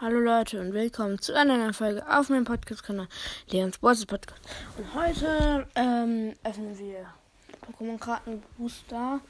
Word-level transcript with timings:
Hallo 0.00 0.18
Leute 0.18 0.58
und 0.58 0.72
willkommen 0.72 1.20
zu 1.20 1.36
einer 1.36 1.58
neuen 1.58 1.74
Folge 1.74 2.02
auf 2.08 2.30
meinem 2.30 2.46
Podcast-Kanal 2.46 3.06
Leons 3.48 3.76
Boys 3.76 4.06
Podcast. 4.06 4.40
Und 4.78 4.94
heute 4.94 5.68
ähm, 5.74 6.34
öffnen 6.42 6.78
wir 6.78 7.04
Pokémon-Karten 7.66 8.42
Booster. 8.56 9.20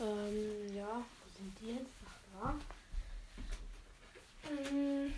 Ähm, 0.00 0.74
ja, 0.74 0.88
wo 0.88 1.38
sind 1.38 1.56
die 1.60 1.74
jetzt? 1.74 1.86
Ach, 2.04 2.18
da. 2.42 2.54
Ähm, 4.50 5.12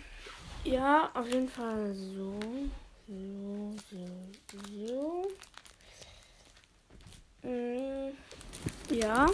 ja, 0.63 1.09
auf 1.15 1.27
jeden 1.29 1.49
Fall 1.49 1.91
so. 1.95 2.39
So, 3.07 3.75
so, 3.89 4.57
so. 4.85 5.27
Ähm, 7.41 8.15
ja. 8.91 9.25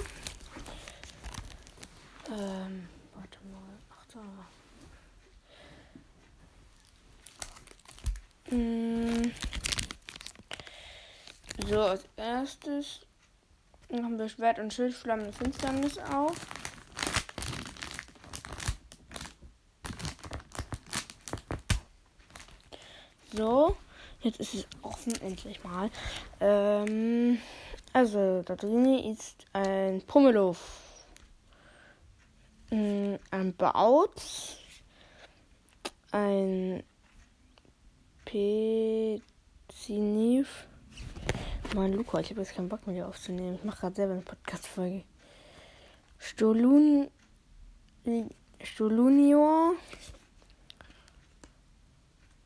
Ähm, 2.29 2.87
warte 3.13 3.39
mal. 3.51 3.77
Ach 3.89 4.05
da. 4.13 4.21
Mm. 8.51 9.31
So, 11.67 11.79
als 11.81 12.03
erstes 12.17 12.99
machen 13.89 14.19
wir 14.19 14.27
Schwert 14.27 14.59
und 14.59 14.73
Schild 14.73 14.93
flammende 14.93 15.31
Finsternis 15.31 15.97
auf. 15.97 16.35
So, 23.33 23.77
jetzt 24.19 24.41
ist 24.41 24.53
es 24.53 24.67
offen, 24.81 25.13
endlich 25.21 25.63
mal. 25.63 25.89
Ähm, 26.41 27.39
also, 27.93 28.41
da 28.43 28.55
drin 28.57 28.85
ist 28.99 29.45
ein 29.53 30.01
Pummeluff, 30.01 30.59
mm, 32.69 33.15
ein 33.31 33.55
Baut, 33.55 34.21
ein 36.11 36.83
Pezinif. 38.31 39.27
Mann, 41.75 41.91
Luca, 41.91 42.21
ich 42.21 42.29
habe 42.29 42.39
jetzt 42.39 42.55
keinen 42.55 42.69
Bock 42.69 42.87
mehr 42.87 43.05
aufzunehmen. 43.05 43.55
Ich 43.55 43.65
mache 43.65 43.81
gerade 43.81 43.95
selber 43.95 44.13
eine 44.13 44.21
Podcast-Folge. 44.21 45.03
Stolun. 46.17 47.09
Stolunior. 48.63 49.73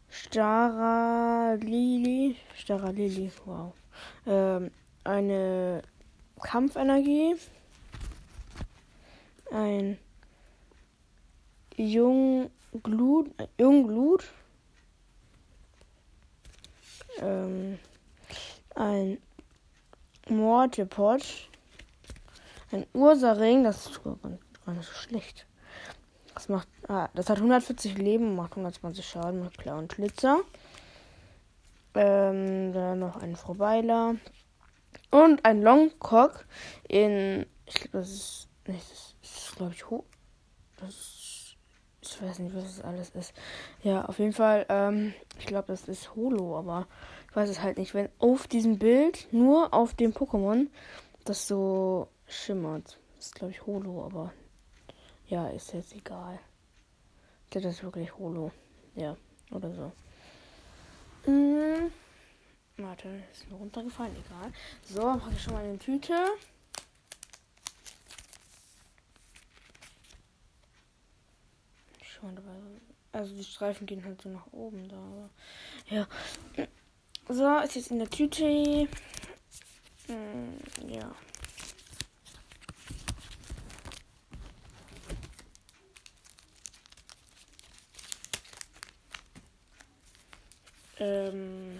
Staralili. 0.10 1.56
Staralili, 2.56 3.32
wow. 3.46 3.72
Ähm, 4.26 4.72
eine 5.04 5.84
Kampfenergie. 6.42 7.36
Ein 9.52 10.00
Jungglut. 11.78 13.30
Jungglut 13.60 14.24
ähm, 17.22 17.80
ein 18.76 19.18
Mortepot, 20.28 21.22
ein 22.72 22.86
Ursaring, 22.94 23.64
das 23.64 23.88
ist 23.88 24.04
gar 24.04 24.74
nicht 24.74 24.88
so 24.88 24.94
schlecht. 24.94 25.46
Das 26.34 26.50
macht, 26.50 26.68
ah, 26.90 27.10
das 27.14 27.30
hat 27.30 27.38
140 27.38 27.98
Leben, 27.98 28.36
macht 28.36 28.52
120 28.52 29.06
Schaden 29.06 29.42
mit 29.42 29.66
und 29.66 29.94
Schlitzer. 29.94 30.42
Ähm, 31.94 32.74
dann 32.74 33.00
noch 33.00 33.16
ein 33.18 33.38
Frobeiler 33.38 34.16
und 35.12 35.46
ein 35.46 35.62
Longcock 35.62 36.46
in, 36.90 37.46
ich 37.66 37.76
glaube, 37.76 38.00
das 38.00 38.10
ist, 38.10 38.48
nicht, 38.68 38.92
das 38.92 39.16
ist, 39.22 39.56
glaube 39.56 39.74
ich, 39.74 39.90
hoch. 39.90 40.04
Das 40.78 40.90
ist, 40.90 41.15
ich 42.12 42.22
weiß 42.22 42.40
nicht, 42.40 42.56
was 42.56 42.64
das 42.64 42.82
alles 42.84 43.10
ist. 43.12 43.34
Ja, 43.84 44.06
auf 44.06 44.20
jeden 44.20 44.34
Fall, 44.34 44.66
ähm, 44.70 45.14
ich 45.40 45.46
glaube, 45.46 45.68
das 45.68 45.88
ist 45.88 46.16
Holo, 46.16 46.58
aber 46.58 46.88
ich 47.30 47.36
weiß 47.36 47.50
es 47.50 47.62
halt 47.62 47.78
nicht. 47.78 47.94
Wenn 47.94 48.10
auf 48.20 48.48
diesem 48.48 48.80
Bild, 48.80 49.28
nur 49.32 49.74
auf 49.74 49.94
dem 49.94 50.14
Pokémon, 50.14 50.68
das 51.24 51.48
so 51.48 52.08
schimmert. 52.28 53.00
Das 53.16 53.28
ist, 53.28 53.36
glaube 53.36 53.52
ich, 53.52 53.66
Holo, 53.66 54.06
aber 54.06 54.34
ja, 55.28 55.48
ist 55.48 55.74
jetzt 55.74 55.96
egal. 55.96 56.40
Das 57.52 57.64
ist 57.64 57.84
wirklich 57.84 58.18
Holo. 58.18 58.52
Ja, 58.96 59.16
oder 59.52 59.72
so. 59.74 59.92
Hm. 61.26 61.92
Warte, 62.78 63.08
ist 63.32 63.50
mir 63.50 63.58
runtergefallen, 63.58 64.16
egal. 64.26 64.52
So, 64.84 65.02
mache 65.02 65.32
ich 65.34 65.42
schon 65.42 65.54
mal 65.54 65.64
eine 65.64 65.80
Tüte. 65.80 66.14
Dabei. 72.34 72.56
Also 73.12 73.36
die 73.36 73.44
Streifen 73.44 73.86
gehen 73.86 74.04
halt 74.04 74.22
so 74.22 74.30
nach 74.30 74.48
oben 74.52 74.88
da. 74.90 74.98
Aber 74.98 75.30
ja. 75.90 76.08
So, 77.30 77.58
ist 77.60 77.76
jetzt 77.76 77.92
in 77.92 78.00
der 78.00 78.10
Tüte. 78.10 78.88
Hm, 80.08 80.58
ja. 80.88 81.16
Ähm. 91.00 91.80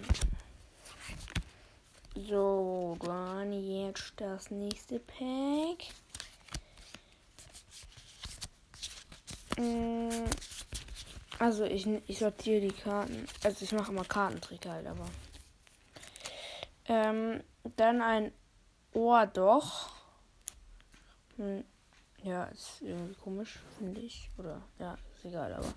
So, 2.16 2.98
dann 3.02 3.54
jetzt 3.54 4.14
das 4.18 4.50
nächste 4.50 5.00
Pack. 5.00 5.86
Also 11.40 11.64
ich, 11.66 11.88
ich 12.08 12.20
sortiere 12.20 12.62
die 12.62 12.74
Karten. 12.74 13.26
Also 13.44 13.64
ich 13.64 13.72
mache 13.72 13.92
immer 13.92 14.06
Kartentrick 14.06 14.66
halt, 14.66 14.88
aber. 14.88 15.06
Ähm, 16.88 17.42
dann 17.78 18.02
ein 18.02 18.32
Ohr 18.94 19.26
doch. 19.28 19.92
Hm, 21.38 21.64
ja, 22.24 22.46
ist 22.46 22.82
irgendwie 22.82 23.16
komisch, 23.16 23.60
finde 23.78 24.02
ich. 24.02 24.30
Oder, 24.38 24.62
ja, 24.80 24.98
ist 25.16 25.26
egal, 25.26 25.54
aber. 25.54 25.74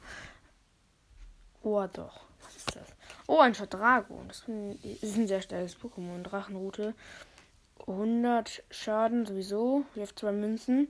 Ohr 1.63 1.89
doch. 1.89 2.29
Was 2.45 2.57
ist 2.57 2.77
das? 2.77 2.89
Oh, 3.27 3.39
ein 3.39 3.55
Chadrago. 3.55 4.23
Das 4.29 4.45
ist 4.49 5.17
ein 5.17 5.27
sehr 5.27 5.43
starkes 5.43 5.77
Pokémon. 5.77 6.23
Drachenroute. 6.23 6.95
100 7.81 8.63
Schaden 8.71 9.27
sowieso. 9.27 9.85
Wirft 9.95 10.19
zwei 10.19 10.33
Münzen. 10.33 10.89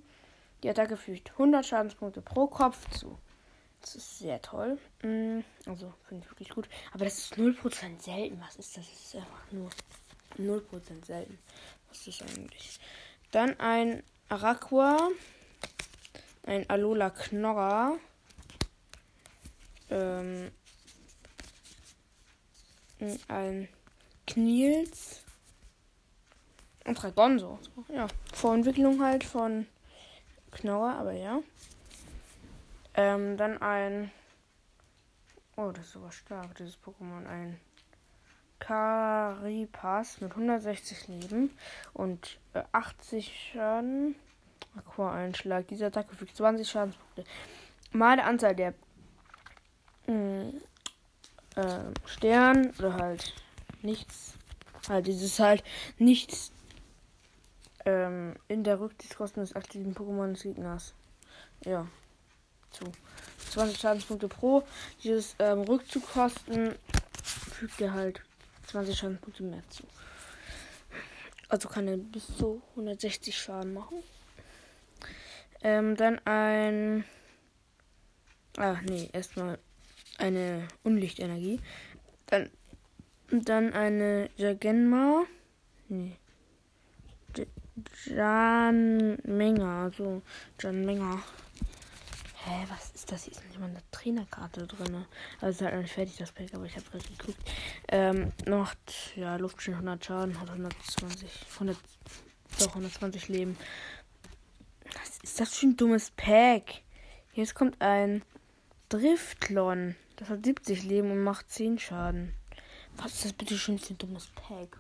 Die 0.62 0.69
Attacke 0.69 0.96
fügt 0.96 1.30
100 1.32 1.64
Schadenspunkte 1.64 2.20
pro 2.20 2.46
Kopf 2.46 2.88
zu. 2.91 3.19
Das 3.80 3.94
ist 3.94 4.19
sehr 4.19 4.42
toll. 4.42 4.78
Hm, 5.00 5.44
also, 5.66 5.94
finde 6.08 6.24
ich 6.24 6.30
wirklich 6.30 6.48
gut. 6.50 6.69
Aber 6.92 7.04
das 7.04 7.19
ist 7.19 7.34
0% 7.34 8.00
selten. 8.00 8.41
Was 8.41 8.56
ist 8.56 8.76
das? 8.76 8.91
Das 8.91 9.00
ist 9.00 9.14
einfach 9.16 9.52
nur 9.52 9.70
0% 10.36 11.04
selten. 11.04 11.38
Was 11.88 12.06
ist 12.06 12.20
das 12.20 12.28
eigentlich? 12.36 12.80
Dann 13.30 13.58
ein 13.60 14.02
Araqua. 14.28 15.10
Ein 16.44 16.69
Alola 16.69 17.10
Knorrer. 17.10 17.98
Ähm, 19.90 20.50
ein 23.28 23.69
Kniels. 24.26 25.22
Und 26.84 27.00
Dragonzo. 27.00 27.58
Ja, 27.88 28.08
Vorentwicklung 28.32 29.02
halt 29.02 29.22
von 29.22 29.66
Knorrer, 30.50 30.98
aber 30.98 31.12
ja. 31.12 31.41
Ähm, 32.94 33.36
dann 33.36 33.60
ein. 33.62 34.10
Oh, 35.56 35.70
das 35.72 35.86
ist 35.86 35.92
sogar 35.92 36.12
stark, 36.12 36.54
dieses 36.56 36.78
Pokémon. 36.78 37.26
Ein 37.26 37.60
Caripas 38.58 40.20
mit 40.20 40.32
160 40.32 41.08
Leben 41.08 41.56
und 41.92 42.38
äh, 42.54 42.62
80 42.72 43.53
Schaden. 43.53 44.14
Aqua-Einschlag. 44.76 45.66
Diese 45.69 45.87
Attacke 45.87 46.14
fügt 46.14 46.37
20 46.37 46.69
Schadenspunkte. 46.69 47.25
Mal 47.92 48.16
der 48.16 48.26
Anzahl 48.26 48.54
der 48.54 48.75
mh, 50.06 50.14
mm, 50.14 50.61
äh, 51.56 51.78
Stern 52.06 52.73
oder 52.78 52.94
halt 52.94 53.34
nichts. 53.82 54.34
Halt 54.88 55.06
dieses 55.06 55.38
halt 55.38 55.64
nichts 55.99 56.52
ähm, 57.88 58.35
in 58.49 58.64
der 58.64 58.81
Rückzugskosten 58.81 59.43
des 59.43 59.55
aktiven 59.55 59.94
Pokémon 59.94 60.32
des 60.32 60.43
Gegners. 60.43 60.94
Ja. 61.64 61.87
Zu. 62.70 62.85
20 63.50 63.79
Schadenspunkte 63.79 64.29
pro. 64.29 64.62
Dieses 65.02 65.35
ähm, 65.38 65.61
Rückzugkosten 65.61 66.75
fügt 67.23 67.81
er 67.81 67.94
halt 67.94 68.20
20 68.67 68.99
Schadenspunkte 68.99 69.43
mehr 69.43 69.62
zu. 69.70 69.85
Also 71.49 71.69
kann 71.69 71.88
er 71.88 71.96
bis 71.96 72.26
zu 72.37 72.61
160 72.73 73.35
Schaden 73.35 73.73
machen. 73.73 74.02
Ähm, 75.62 75.96
dann 75.96 76.20
ein. 76.26 77.05
Ah, 78.58 78.76
nee, 78.87 79.08
erstmal 79.14 79.58
eine 80.19 80.69
Unlichtenergie. 80.82 81.61
Dann, 82.26 82.50
dann 83.31 83.73
eine 83.73 84.29
Jagenma. 84.37 85.25
Nee. 85.88 86.19
Jan 88.06 89.19
Menger, 89.25 89.84
also 89.84 90.22
Jan 90.60 90.84
Menger. 90.84 91.22
Hä, 92.44 92.66
was 92.69 92.90
ist 92.94 93.10
das? 93.10 93.25
Hier 93.25 93.32
ist 93.32 93.44
nicht 93.44 93.58
mal 93.58 93.69
eine 93.69 93.82
Trainerkarte 93.90 94.66
drin. 94.66 95.04
Also 95.40 95.48
ist 95.50 95.62
halt 95.62 95.75
noch 95.75 95.82
nicht 95.82 95.92
fertig, 95.92 96.16
das 96.16 96.32
Pack, 96.32 96.54
aber 96.54 96.64
ich 96.64 96.76
habe 96.76 96.86
gerade 96.90 97.04
geguckt. 97.04 97.38
Ähm, 97.88 98.32
macht, 98.46 99.16
ja, 99.16 99.36
Luftschön 99.36 99.75
100 99.75 100.04
Schaden, 100.04 100.40
hat 100.40 100.48
120, 100.48 101.30
100, 101.54 101.76
doch 102.58 102.69
120 102.69 103.28
Leben. 103.28 103.58
Was 104.94 105.19
ist 105.22 105.40
das 105.40 105.54
für 105.54 105.66
ein 105.66 105.76
dummes 105.76 106.10
Pack? 106.12 106.82
Jetzt 107.34 107.54
kommt 107.54 107.80
ein 107.80 108.22
Driftlon. 108.88 109.96
Das 110.16 110.28
hat 110.30 110.44
70 110.44 110.84
Leben 110.84 111.10
und 111.10 111.22
macht 111.22 111.50
10 111.50 111.78
Schaden. 111.78 112.34
Was 112.96 113.14
ist 113.14 113.25
das 113.26 113.32
bitte 113.32 113.56
schön 113.58 113.78
für 113.78 113.94
ein 113.94 113.98
dummes 113.98 114.28
Pack? 114.34 114.78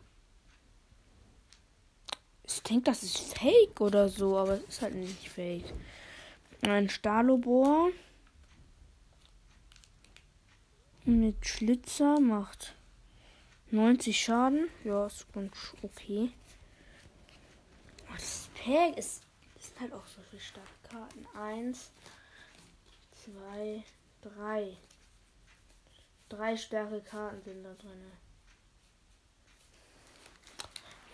Ich 2.48 2.62
denke, 2.62 2.84
das 2.84 3.02
ist 3.02 3.18
fake 3.36 3.80
oder 3.80 4.08
so, 4.08 4.38
aber 4.38 4.54
es 4.54 4.64
ist 4.64 4.82
halt 4.82 4.94
nicht 4.94 5.28
fake. 5.28 5.74
Ein 6.62 6.88
Stahlobor 6.88 7.90
mit 11.04 11.46
Schlitzer 11.46 12.18
macht 12.20 12.74
90 13.70 14.18
Schaden. 14.18 14.68
Ja, 14.82 15.06
ist 15.06 15.30
ganz 15.32 15.74
okay. 15.82 16.32
Das 18.10 18.48
Pack 18.54 18.96
ist, 18.96 19.22
ist 19.58 19.78
halt 19.78 19.92
auch 19.92 20.06
so 20.06 20.22
viel 20.30 20.40
starke 20.40 20.68
Karten. 20.90 21.26
Eins, 21.36 21.92
zwei, 23.12 23.84
drei. 24.22 24.76
Drei 26.30 26.56
starke 26.56 27.00
Karten 27.02 27.42
sind 27.42 27.62
da 27.62 27.74
drin. 27.74 28.10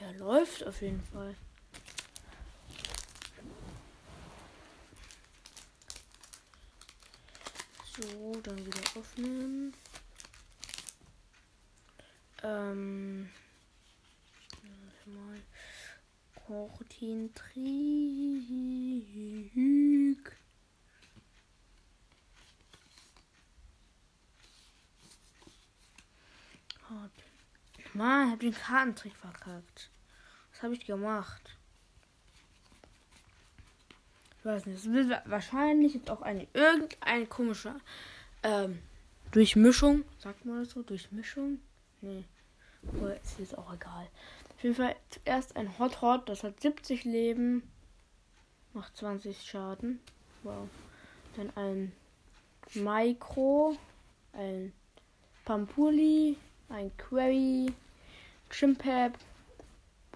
Ja, 0.05 0.11
läuft 0.19 0.67
auf 0.67 0.83
jeden 0.83 1.03
Fall. 1.03 1.35
So, 7.97 8.33
dann 8.43 8.67
wieder 8.67 8.81
öffnen. 8.99 9.73
Ähm. 12.43 13.31
Mal. 15.07 15.41
Cortin 16.47 17.31
Mann, 27.95 28.31
hab 28.31 28.41
den 28.41 28.55
Kartentrick 28.55 29.15
verkackt. 29.15 29.91
Was 30.53 30.63
habe 30.63 30.75
ich 30.75 30.85
gemacht? 30.85 31.57
Ich 34.39 34.45
weiß 34.45 34.67
nicht. 34.67 34.79
Es 34.79 34.93
wird 34.93 35.11
wahrscheinlich 35.27 35.95
jetzt 35.95 36.11
auch 36.11 36.23
eine 36.23 36.47
irgendeine 36.53 37.27
komische 37.27 37.75
ähm, 38.43 38.81
Durchmischung. 39.31 40.05
Sagt 40.19 40.45
man 40.45 40.61
das 40.61 40.71
so? 40.71 40.83
Durchmischung? 40.83 41.61
Nee. 42.03 42.25
Aber 42.89 43.17
ist 43.17 43.39
jetzt 43.39 43.57
auch 43.57 43.73
egal. 43.73 44.09
Auf 44.57 44.63
jeden 44.63 44.75
Fall 44.75 44.97
zuerst 45.11 45.57
ein 45.57 45.79
Hot 45.79 46.03
Hot, 46.03 46.29
das 46.29 46.43
hat 46.43 46.61
70 46.61 47.05
Leben. 47.05 47.63
Macht 48.73 48.97
20 48.97 49.41
Schaden. 49.43 50.01
Wow. 50.43 50.69
Dann 51.37 51.51
ein 51.57 51.93
Micro, 52.75 53.77
ein 54.33 54.73
Pampuli, 55.45 56.37
ein 56.69 56.95
Query, 56.97 57.73
Chimpap, 58.55 59.19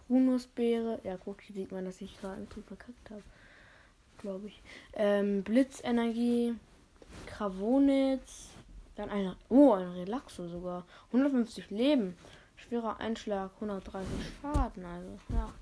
Brunusbeere. 0.06 1.00
Ja, 1.02 1.16
guck, 1.16 1.40
hier 1.42 1.56
sieht 1.56 1.72
man, 1.72 1.84
dass 1.84 2.00
ich 2.00 2.20
gerade 2.20 2.48
Trick 2.48 2.66
verkackt 2.66 3.10
habe. 3.10 3.22
Glaube 4.18 4.46
ich. 4.46 4.62
Ähm, 4.92 5.42
Blitzenergie, 5.42 6.54
Kravonitz, 7.26 8.50
dann 8.94 9.10
ein, 9.10 9.34
oh, 9.48 9.72
ein 9.72 9.88
Relaxo 9.88 10.48
sogar. 10.48 10.86
150 11.08 11.70
Leben. 11.70 12.16
Schwerer 12.56 13.00
Einschlag, 13.00 13.50
130 13.56 14.08
Schaden, 14.40 14.84
also, 14.84 15.18
ja. 15.30 15.52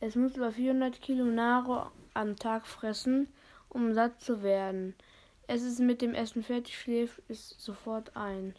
Es 0.00 0.14
muss 0.14 0.36
über 0.36 0.52
400 0.52 1.00
Kilo 1.00 1.24
Nahrung 1.24 1.90
am 2.14 2.36
Tag 2.36 2.66
fressen, 2.66 3.26
um 3.68 3.94
satt 3.94 4.20
zu 4.20 4.42
werden. 4.42 4.94
Es 5.50 5.62
ist 5.62 5.80
mit 5.80 6.02
dem 6.02 6.12
Essen 6.14 6.42
fertig, 6.42 6.78
schläft 6.78 7.22
ist 7.28 7.58
sofort 7.58 8.14
ein. 8.14 8.54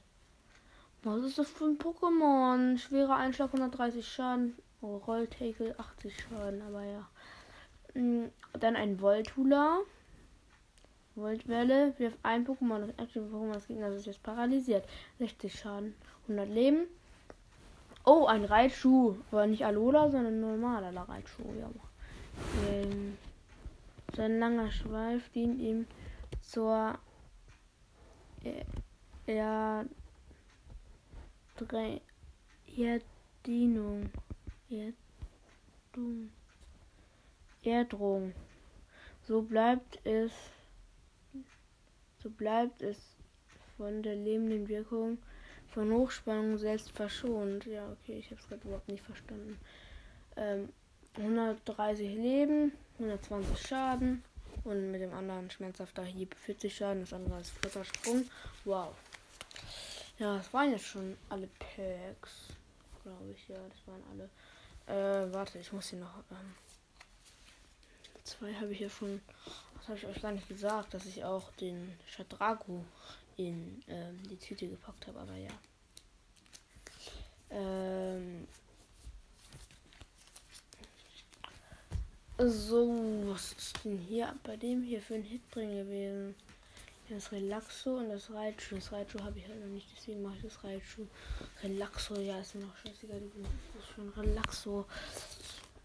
Was 1.03 1.21
ist 1.21 1.38
das 1.38 1.47
für 1.47 1.65
ein 1.65 1.77
Pokémon? 1.77 2.80
Schwerer 2.80 3.15
Einschlag 3.15 3.53
130 3.53 4.07
Schaden. 4.07 4.57
Oh, 4.81 4.97
Rolltackle 4.97 5.77
80 5.77 6.19
Schaden, 6.19 6.63
aber 6.63 6.83
ja. 6.83 7.07
Mm, 7.94 8.31
dann 8.59 8.75
ein 8.75 9.00
Voltula. 9.00 9.81
Voltwelle 11.13 11.94
wirft 12.00 12.18
ein 12.24 12.47
Pokémon, 12.47 12.80
das 12.80 12.97
aktive 12.97 13.25
Pokémon 13.25 13.53
des 13.53 13.68
Gegners 13.68 13.94
ist 13.94 14.07
jetzt 14.07 14.24
paralysiert. 14.24 14.83
60 15.19 15.59
Schaden, 15.59 15.94
100 16.24 16.50
Leben. 16.50 16.88
Oh, 18.03 18.25
ein 18.25 18.45
Reitschuh. 18.45 19.15
Aber 19.30 19.45
nicht 19.45 19.63
Alola, 19.63 20.09
sondern 20.09 20.42
normaler 20.42 21.07
Reitschuh. 21.07 21.53
Ja. 21.59 21.69
Ähm, 22.68 23.15
sein 24.15 24.39
langer 24.39 24.71
Schweif 24.71 25.30
dient 25.30 25.62
ihm 25.62 25.85
zur 26.41 26.97
er 29.25 29.85
Erddienung. 32.77 34.09
Erdung. 34.69 36.31
Erdung. 37.63 38.33
So 39.23 39.41
bleibt 39.41 39.99
es 40.05 40.31
so 42.21 42.29
bleibt 42.29 42.81
es 42.81 42.97
von 43.77 44.03
der 44.03 44.15
lebenden 44.15 44.67
Wirkung 44.67 45.17
von 45.67 45.91
Hochspannung 45.91 46.57
selbst 46.57 46.91
verschont. 46.91 47.65
Ja, 47.65 47.89
okay, 47.91 48.17
ich 48.19 48.31
habe 48.31 48.41
es 48.41 48.47
gerade 48.47 48.67
überhaupt 48.67 48.89
nicht 48.89 49.03
verstanden. 49.03 49.57
Ähm, 50.35 50.69
130 51.17 52.15
Leben, 52.15 52.71
120 52.97 53.67
Schaden, 53.67 54.23
und 54.63 54.91
mit 54.91 55.01
dem 55.01 55.13
anderen 55.13 55.50
schmerzhafter 55.50 56.03
Hieb 56.03 56.35
40 56.35 56.75
Schaden, 56.75 57.01
das 57.01 57.13
andere 57.13 57.39
ist 57.39 57.51
flotter 57.51 57.83
Sprung. 57.85 58.29
Wow. 58.65 58.94
Ja, 60.17 60.38
das 60.38 60.53
waren 60.53 60.71
jetzt 60.71 60.85
schon 60.85 61.17
alle 61.29 61.47
Packs. 61.59 62.47
Glaube 63.03 63.31
ich, 63.31 63.47
ja, 63.47 63.57
das 63.57 63.88
waren 63.88 64.03
alle. 64.11 64.29
Äh, 64.88 65.33
warte, 65.33 65.59
ich 65.59 65.71
muss 65.71 65.89
hier 65.89 66.00
noch. 66.00 66.17
Ähm, 66.31 66.56
zwei 68.23 68.53
habe 68.53 68.71
ich 68.71 68.81
ja 68.81 68.89
schon. 68.89 69.21
Das 69.77 69.88
habe 69.88 69.97
ich 69.97 70.06
euch 70.07 70.21
gar 70.21 70.31
nicht 70.33 70.47
gesagt, 70.50 70.94
dass 70.94 71.06
ich 71.06 71.23
auch 71.23 71.51
den 71.54 71.97
Shadrago 72.06 72.83
in 73.37 73.81
ähm, 73.87 74.19
die 74.30 74.37
Tüte 74.37 74.68
gepackt 74.68 75.07
habe, 75.07 75.19
aber 75.19 75.35
ja. 75.35 75.51
So, 82.41 82.87
was 83.25 83.51
ist 83.51 83.83
denn 83.83 83.97
hier 83.97 84.33
bei 84.43 84.55
dem 84.55 84.81
hier 84.81 85.01
für 85.01 85.15
ein 85.15 85.23
Hit 85.23 85.41
drin 85.51 85.75
gewesen? 85.75 86.35
Das 87.09 87.33
Relaxo 87.33 87.97
und 87.97 88.07
das 88.07 88.31
Reitschuh. 88.31 88.75
Das 88.75 88.93
Reitschuh 88.93 89.19
habe 89.19 89.39
ich 89.39 89.45
halt 89.45 89.59
noch 89.59 89.67
nicht, 89.67 89.87
deswegen 89.93 90.21
mache 90.21 90.37
ich 90.37 90.43
das 90.43 90.63
Reitschuh. 90.63 91.05
Relaxo, 91.61 92.17
ja, 92.21 92.39
ist 92.39 92.55
mir 92.55 92.61
noch 92.61 92.77
scheißegal. 92.77 93.21
Das 93.73 93.83
ist 93.83 93.89
schon 93.93 94.07
Relaxo. 94.11 94.85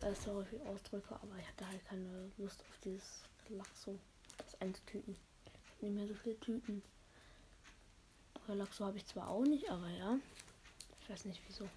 Äh, 0.01 0.15
sorry 0.15 0.45
für 0.45 0.61
Ausdrücke, 0.69 1.17
aber 1.17 1.37
ich 1.41 1.49
hatte 1.49 1.67
halt 1.67 1.85
keine 1.87 2.31
Lust 2.39 2.61
auf 2.61 2.79
dieses 2.85 3.25
Relaxo. 3.51 3.99
Das 4.39 4.61
einzutüten. 4.61 5.17
Ich 5.47 5.73
habe 5.73 5.87
nicht 5.87 5.95
mehr 5.97 6.07
so 6.07 6.15
viele 6.15 6.39
Tüten. 6.39 6.83
Relaxo 8.47 8.85
habe 8.85 8.99
ich 8.99 9.07
zwar 9.07 9.29
auch 9.29 9.43
nicht, 9.43 9.69
aber 9.69 9.89
ja. 9.89 10.21
Ich 11.01 11.11
weiß 11.11 11.25
nicht 11.25 11.41
wieso. 11.49 11.69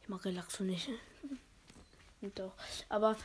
Ich 0.00 0.08
mag 0.08 0.24
Relaxo 0.24 0.62
nicht. 0.62 0.90
Doch. 2.34 2.52
Aber 2.88 3.16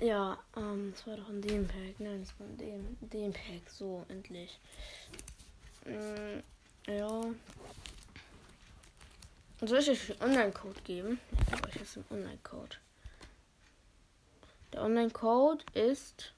ja, 0.00 0.38
ähm, 0.56 0.92
das 0.92 1.06
war 1.06 1.16
doch 1.16 1.28
in 1.30 1.40
dem 1.42 1.66
Pack. 1.66 1.98
Nein, 1.98 2.20
das 2.20 2.38
war 2.38 2.46
in 2.48 2.58
dem, 2.58 2.96
dem 3.00 3.32
Pack. 3.32 3.70
So, 3.70 4.04
endlich. 4.08 4.58
Mm, 5.84 6.40
ja. 6.90 7.24
Soll 9.60 9.78
ich 9.78 9.90
euch 9.90 10.20
einen 10.20 10.30
Online-Code 10.30 10.80
geben? 10.82 11.20
Ich 11.32 11.46
gebe 11.46 11.68
euch 11.68 11.76
jetzt 11.76 11.96
einen 11.96 12.06
Online-Code. 12.10 12.76
Der 14.72 14.82
Online-Code 14.82 15.64
ist 15.74 16.32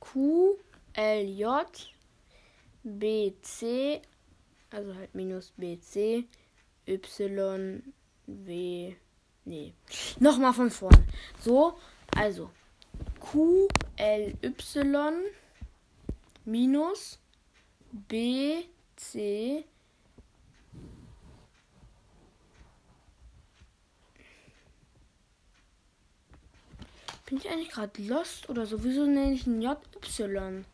QLJ 0.00 1.44
also 4.74 4.94
halt 4.94 5.14
minus 5.14 5.52
BC, 5.56 6.24
Y, 6.86 7.82
W, 8.26 8.96
Nee. 9.44 9.74
Nochmal 10.20 10.54
von 10.54 10.70
vorn. 10.70 11.06
So, 11.40 11.78
also 12.16 12.50
Q 13.20 13.68
L 13.96 14.34
Y 14.42 15.24
minus 16.44 17.18
B 17.92 18.64
C 18.96 19.64
Bin 27.26 27.38
ich 27.38 27.48
eigentlich 27.48 27.70
gerade 27.70 28.02
lost 28.02 28.48
oder 28.50 28.66
so? 28.66 28.84
Wieso 28.84 29.06
nenne 29.06 29.32
ich 29.32 29.46
ein 29.46 29.62
JY? 29.62 30.64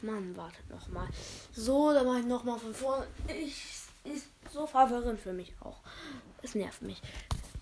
Mann, 0.00 0.36
wartet 0.36 0.68
nochmal. 0.70 1.08
So, 1.52 1.92
dann 1.92 2.06
mache 2.06 2.20
ich 2.20 2.26
nochmal 2.26 2.58
von 2.58 2.74
vorne. 2.74 3.06
Ich, 3.28 3.84
ist 4.04 4.28
so 4.52 4.66
verwirrend 4.66 5.20
für 5.20 5.32
mich 5.32 5.52
auch. 5.60 5.80
Es 6.42 6.54
nervt 6.54 6.82
mich. 6.82 7.00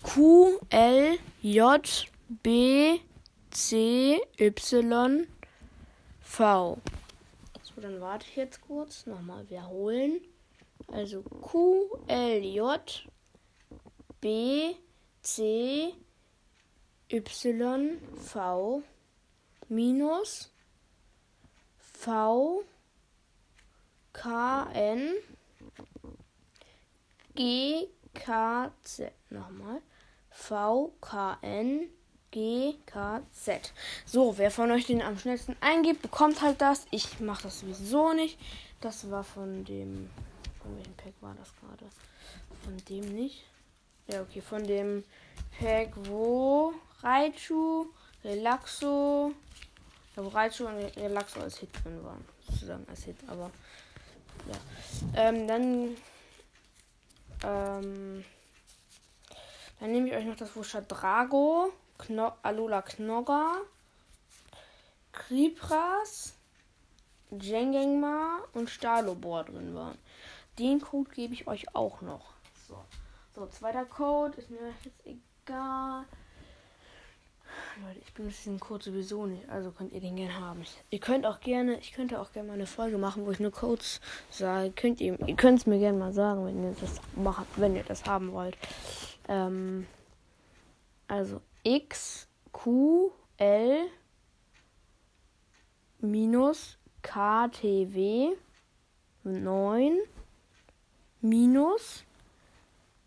Q, 0.03 0.59
L, 0.69 1.17
J, 1.41 2.07
B, 2.43 2.99
C, 3.51 4.19
Y, 4.37 5.27
V. 6.21 6.77
So, 7.63 7.81
dann 7.81 8.01
warte 8.01 8.25
ich 8.29 8.35
jetzt 8.35 8.61
kurz. 8.61 9.05
Nochmal 9.05 9.49
wiederholen. 9.49 10.19
Also 10.87 11.23
Q, 11.23 11.89
L, 12.07 12.43
J, 12.43 13.07
B, 14.19 14.75
C, 15.21 15.93
Y, 17.09 17.97
V, 18.15 18.83
minus 19.69 20.51
V, 21.77 22.63
K, 24.11 24.69
N, 24.73 25.13
G, 27.35 27.87
K, 28.13 28.71
Z. 28.83 29.11
Nochmal. 29.29 29.81
V, 30.33 30.91
K, 30.99 31.37
N, 31.41 31.87
G, 32.31 32.75
K, 32.85 33.21
Z. 33.31 33.71
So, 34.05 34.37
wer 34.37 34.51
von 34.51 34.71
euch 34.71 34.87
den 34.87 35.01
am 35.01 35.17
schnellsten 35.17 35.55
eingibt, 35.61 36.01
bekommt 36.01 36.41
halt 36.41 36.59
das. 36.61 36.85
Ich 36.91 37.19
mache 37.19 37.43
das 37.43 37.59
sowieso 37.59 38.13
nicht. 38.13 38.39
Das 38.81 39.09
war 39.09 39.23
von 39.23 39.63
dem. 39.65 40.09
Von 40.61 40.75
welchem 40.77 40.93
Pack 40.95 41.13
war 41.21 41.35
das 41.35 41.53
gerade? 41.55 41.85
Von 42.63 42.77
dem 42.89 43.15
nicht. 43.15 43.43
Ja, 44.07 44.21
okay, 44.21 44.41
von 44.41 44.63
dem 44.65 45.03
Pack, 45.59 45.91
wo 46.07 46.73
Raichu, 47.01 47.87
Relaxo, 48.23 49.31
ja, 50.15 50.23
wo 50.23 50.29
Raichu 50.29 50.65
und 50.65 50.75
Relaxo 50.97 51.41
als 51.41 51.57
Hit 51.57 51.69
drin 51.83 52.03
waren. 52.03 52.25
Sozusagen 52.49 52.85
als 52.89 53.03
Hit, 53.03 53.17
aber 53.27 53.51
ja. 54.47 54.57
Ähm, 55.15 55.47
dann 55.47 55.97
ähm, 57.43 58.25
dann 59.83 59.91
nehme 59.91 60.07
ich 60.07 60.15
euch 60.15 60.23
noch 60.23 60.37
das, 60.37 60.55
wo 60.55 60.61
Drago, 60.61 61.73
Kno 61.97 62.31
Alola 62.41 62.81
Knogger, 62.81 63.57
Kripras, 65.11 66.35
Jengengma 67.31 68.39
und 68.53 68.69
Stalobor 68.69 69.43
drin 69.43 69.75
waren. 69.75 69.97
Den 70.57 70.79
Code 70.79 71.09
gebe 71.13 71.33
ich 71.33 71.47
euch 71.47 71.75
auch 71.75 71.99
noch. 71.99 72.31
So. 72.65 72.81
so, 73.35 73.45
zweiter 73.47 73.83
Code 73.83 74.37
ist 74.37 74.49
mir 74.49 74.73
jetzt 74.85 75.05
egal. 75.05 76.05
Leute, 77.85 77.99
ich 77.99 78.13
benutze 78.13 78.37
diesen 78.37 78.61
Code 78.61 78.85
sowieso 78.85 79.25
nicht, 79.25 79.49
also 79.49 79.71
könnt 79.71 79.91
ihr 79.91 79.99
den 79.99 80.15
gerne 80.15 80.39
haben. 80.39 80.63
Ihr 80.91 80.99
könnt 80.99 81.25
auch 81.25 81.41
gerne, 81.41 81.77
ich 81.79 81.91
könnte 81.91 82.21
auch 82.21 82.31
gerne 82.31 82.47
mal 82.47 82.53
eine 82.53 82.67
Folge 82.67 82.97
machen, 82.97 83.25
wo 83.25 83.31
ich 83.31 83.41
nur 83.41 83.51
Codes 83.51 83.99
sage. 84.29 84.71
Könnt 84.71 85.01
ihr, 85.01 85.19
ihr 85.27 85.35
könnt 85.35 85.59
es 85.59 85.65
mir 85.65 85.77
gerne 85.77 85.97
mal 85.97 86.13
sagen, 86.13 86.45
wenn 86.45 86.63
ihr 86.63 86.75
das 86.79 87.01
macht, 87.17 87.47
wenn 87.57 87.75
ihr 87.75 87.83
das 87.83 88.05
haben 88.05 88.31
wollt. 88.31 88.57
Ähm, 89.27 89.87
also 91.07 91.41
X, 91.63 92.27
Q, 92.51 93.11
L, 93.37 93.89
minus 95.99 96.77
KTW 97.01 98.35
9 99.23 99.99
minus 101.21 102.03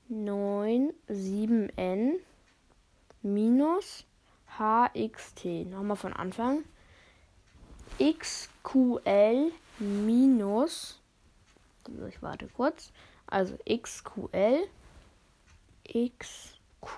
9 0.08 0.92
7N 1.08 2.20
minus 3.22 4.04
HXT. 4.58 5.66
Nochmal 5.70 5.96
von 5.96 6.12
Anfang. 6.12 6.64
XQL 7.98 9.52
minus. 9.78 11.00
Ich 12.08 12.22
warte 12.22 12.48
kurz. 12.48 12.92
Also 13.26 13.58
XQL. 13.68 14.66
XQL. 15.88 16.96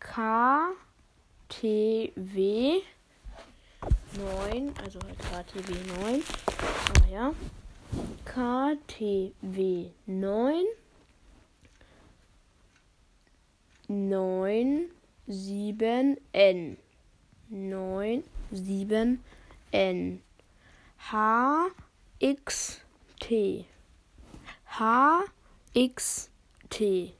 KTW 0.00 0.74
9. 4.16 4.74
Also 4.82 4.98
halt 5.00 5.18
KTW 5.18 5.76
9. 6.00 6.22
Ah 7.02 7.08
ja. 7.10 7.32
KTW 8.24 9.90
9 10.06 10.66
9, 13.88 14.90
7, 15.26 16.18
N. 16.32 16.76
9, 17.48 18.22
7, 18.52 19.24
N. 19.72 20.22
H, 21.10 21.70
X, 22.20 22.80
T. 23.18 23.64
H, 24.78 25.24
X, 25.74 26.30
T. 26.70 27.14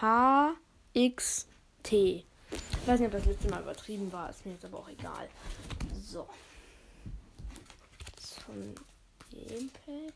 H, 0.00 0.54
X, 0.92 1.46
T. 1.82 2.24
Ich 2.50 2.86
weiß 2.86 3.00
nicht, 3.00 3.08
ob 3.08 3.12
das 3.12 3.26
letzte 3.26 3.48
Mal 3.48 3.62
übertrieben 3.62 4.12
war, 4.12 4.30
ist 4.30 4.44
mir 4.46 4.52
jetzt 4.52 4.64
aber 4.64 4.78
auch 4.78 4.88
egal. 4.88 5.28
So. 6.02 6.28
Von 8.46 8.74
dem 9.32 9.70
Pack. 9.70 10.14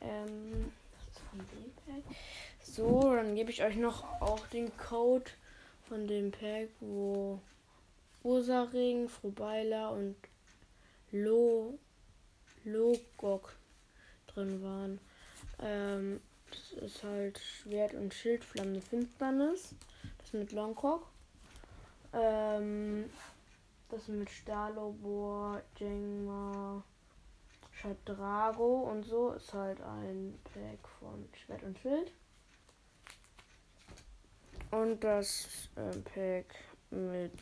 Ähm, 0.00 0.72
von 1.30 1.38
dem 1.38 1.72
Pack. 1.84 2.16
So, 2.62 3.14
dann 3.14 3.34
gebe 3.34 3.50
ich 3.50 3.62
euch 3.62 3.76
noch 3.76 4.04
auch 4.20 4.46
den 4.48 4.76
Code 4.76 5.30
von 5.88 6.06
dem 6.06 6.30
Pack, 6.30 6.68
wo 6.80 7.40
Ursaring, 8.22 9.08
Frubeila 9.08 9.90
und 9.90 10.16
Lo, 11.12 11.78
Logok 12.64 13.56
drin 14.26 14.62
waren. 14.62 15.00
Ähm, 15.60 16.20
das 16.56 16.82
ist 16.82 17.04
halt 17.04 17.38
Schwert 17.38 17.94
und 17.94 18.12
Schild, 18.14 18.44
flammende 18.44 18.80
Finsternis. 18.80 19.74
Das 20.18 20.32
mit 20.32 20.52
Longcock. 20.52 21.06
Ähm, 22.12 23.10
das 23.88 24.08
mit 24.08 24.30
Stalobor, 24.30 25.62
Jengma, 25.78 26.82
Shadrago 27.72 28.90
und 28.90 29.04
so 29.04 29.32
ist 29.32 29.52
halt 29.52 29.80
ein 29.80 30.38
Pack 30.44 30.88
von 30.98 31.28
Schwert 31.34 31.62
und 31.62 31.78
Schild. 31.78 32.12
Und 34.70 35.04
das 35.04 35.68
äh, 35.76 35.96
Pack 36.00 36.54
mit 36.90 37.32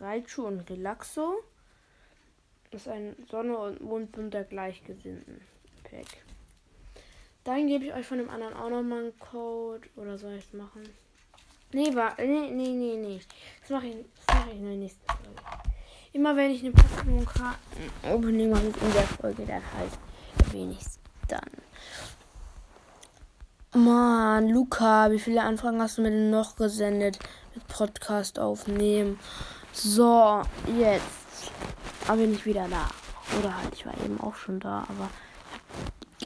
Raichu 0.00 0.46
und 0.46 0.68
Relaxo 0.68 1.44
ist 2.70 2.88
ein 2.88 3.14
Sonne 3.30 3.56
und 3.56 3.80
Mondbund 3.80 4.34
der 4.34 4.44
Gleichgesinnten 4.44 5.40
Pack. 5.84 6.23
Dann 7.44 7.66
gebe 7.66 7.84
ich 7.84 7.92
euch 7.92 8.06
von 8.06 8.18
dem 8.18 8.30
anderen 8.30 8.54
auch 8.54 8.70
nochmal 8.70 9.00
einen 9.00 9.18
Code. 9.18 9.86
Oder 9.96 10.16
soll 10.16 10.32
ich 10.32 10.46
es 10.46 10.52
machen? 10.54 10.82
Nee, 11.72 11.94
war. 11.94 12.14
Nee, 12.18 12.50
nee, 12.50 12.68
nee, 12.68 12.96
nee. 12.96 13.20
Das 13.60 13.70
mache 13.70 13.88
ich, 13.88 13.96
mach 14.28 14.46
ich 14.46 14.56
in 14.56 14.64
der 14.64 14.76
nächsten 14.76 15.06
Folge. 15.06 15.42
Immer 16.12 16.36
wenn 16.36 16.52
ich 16.52 16.64
eine 16.64 16.72
Pokémon-Karten-Opening 16.72 18.50
mache, 18.50 18.66
in 18.66 18.92
der 18.92 19.02
Folge, 19.02 19.44
dann 19.44 19.62
halt 19.76 19.90
es 20.80 21.00
dann. 21.26 21.50
Mann, 23.82 24.48
Luca, 24.48 25.10
wie 25.10 25.18
viele 25.18 25.42
Anfragen 25.42 25.82
hast 25.82 25.98
du 25.98 26.02
mir 26.02 26.10
denn 26.10 26.30
noch 26.30 26.54
gesendet 26.54 27.18
mit 27.54 27.66
Podcast 27.66 28.38
aufnehmen? 28.38 29.18
So, 29.72 30.42
jetzt 30.78 31.50
bin 32.06 32.32
ich 32.32 32.46
wieder 32.46 32.68
da. 32.68 32.88
Oder 33.36 33.58
halt, 33.58 33.74
ich 33.74 33.84
war 33.84 33.94
eben 34.04 34.20
auch 34.20 34.36
schon 34.36 34.60
da, 34.60 34.86
aber. 34.88 35.10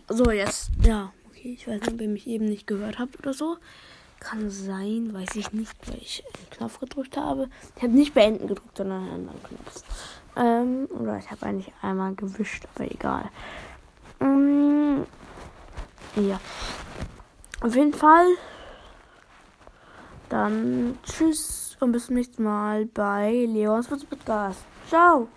So, 0.09 0.31
jetzt, 0.31 0.71
ja, 0.83 1.13
okay, 1.29 1.53
ich 1.53 1.69
weiß 1.69 1.81
nicht, 1.81 1.93
ob 1.93 2.01
ihr 2.01 2.09
mich 2.09 2.27
eben 2.27 2.47
nicht 2.47 2.67
gehört 2.67 2.99
habt 2.99 3.19
oder 3.19 3.35
so. 3.35 3.59
Kann 4.21 4.51
sein, 4.51 5.13
weiß 5.13 5.37
ich 5.37 5.53
nicht, 5.53 5.75
weil 5.87 5.99
ich 5.99 6.25
einen 6.25 6.51
Knopf 6.51 6.81
gedrückt 6.81 7.17
habe. 7.17 7.49
Ich 7.77 7.83
habe 7.83 7.93
nicht 7.93 8.15
beenden 8.15 8.49
gedrückt, 8.49 8.77
sondern 8.77 9.03
einen 9.03 9.13
anderen 9.13 9.43
Knopf. 9.43 9.83
Ähm, 10.37 10.89
oder 10.99 11.19
ich 11.19 11.31
habe 11.31 11.47
eigentlich 11.47 11.73
einmal 11.83 12.15
gewischt, 12.15 12.67
aber 12.75 12.91
egal. 12.91 13.31
Ähm, 14.21 15.07
ja. 16.17 16.41
Auf 17.61 17.75
jeden 17.75 17.93
Fall. 17.95 18.27
Dann 20.29 20.99
tschüss 21.05 21.77
und 21.81 21.93
bis 21.93 22.07
zum 22.07 22.17
nächsten 22.17 22.45
Mal 22.45 22.87
bei 22.87 23.47
Leons 23.49 23.89
Podcast. 23.89 24.61
Ciao. 24.89 25.29